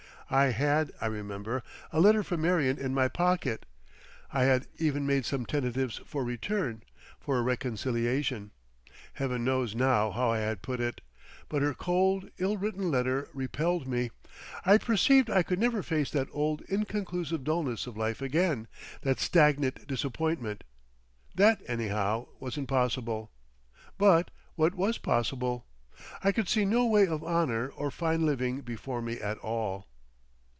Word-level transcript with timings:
I 0.33 0.51
had. 0.51 0.93
I 1.01 1.07
remember, 1.07 1.61
a 1.91 1.99
letter 1.99 2.23
from 2.23 2.43
Marion 2.43 2.77
in 2.79 2.93
my 2.93 3.09
pocket. 3.09 3.65
I 4.31 4.43
had 4.45 4.65
even 4.77 5.05
made 5.05 5.25
some 5.25 5.45
tentatives 5.45 5.97
for 6.05 6.23
return, 6.23 6.83
for 7.19 7.37
a 7.37 7.41
reconciliation; 7.41 8.51
Heaven 9.15 9.43
knows 9.43 9.75
now 9.75 10.09
how 10.09 10.31
I 10.31 10.37
had 10.37 10.61
put 10.61 10.79
it! 10.79 11.01
but 11.49 11.61
her 11.61 11.73
cold, 11.73 12.29
ill 12.37 12.55
written 12.55 12.89
letter 12.89 13.27
repelled 13.33 13.85
me. 13.89 14.11
I 14.65 14.77
perceived 14.77 15.29
I 15.29 15.43
could 15.43 15.59
never 15.59 15.83
face 15.83 16.09
that 16.11 16.29
old 16.31 16.61
inconclusive 16.69 17.43
dullness 17.43 17.85
of 17.85 17.97
life 17.97 18.21
again, 18.21 18.69
that 19.01 19.19
stagnant 19.19 19.85
disappointment. 19.85 20.63
That, 21.35 21.61
anyhow, 21.67 22.27
wasn't 22.39 22.69
possible. 22.69 23.31
But 23.97 24.31
what 24.55 24.75
was 24.75 24.97
possible? 24.97 25.65
I 26.23 26.31
could 26.31 26.47
see 26.47 26.63
no 26.63 26.85
way 26.85 27.05
of 27.05 27.21
honour 27.21 27.67
or 27.75 27.91
fine 27.91 28.25
living 28.25 28.61
before 28.61 29.01
me 29.01 29.19
at 29.19 29.37
all. 29.39 29.87